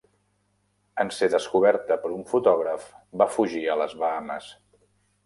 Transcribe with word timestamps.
En 1.03 1.11
ser 1.17 1.27
descoberta 1.33 1.97
per 2.05 2.11
un 2.15 2.25
fotògraf, 2.31 2.87
va 3.23 3.29
fugir 3.37 3.63
a 3.67 3.77
les 3.83 3.95
Bahames. 4.03 4.49